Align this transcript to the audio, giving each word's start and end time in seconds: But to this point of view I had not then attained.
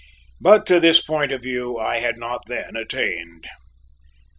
But 0.39 0.65
to 0.65 0.79
this 0.79 0.99
point 0.99 1.31
of 1.31 1.43
view 1.43 1.77
I 1.77 1.97
had 1.97 2.17
not 2.17 2.47
then 2.47 2.75
attained. 2.75 3.45